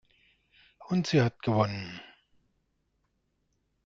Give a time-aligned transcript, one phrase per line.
[0.87, 2.01] Und sie hat gewonnen.